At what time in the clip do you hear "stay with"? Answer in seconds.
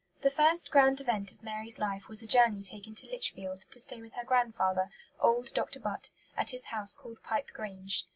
3.79-4.13